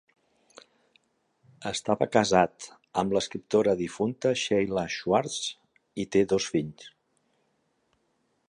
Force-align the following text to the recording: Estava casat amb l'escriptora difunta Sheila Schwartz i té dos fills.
Estava 1.71 2.07
casat 2.15 2.65
amb 3.03 3.15
l'escriptora 3.17 3.77
difunta 3.83 4.33
Sheila 4.45 4.87
Schwartz 4.97 5.39
i 6.05 6.11
té 6.17 6.27
dos 6.35 6.53
fills. 6.57 6.91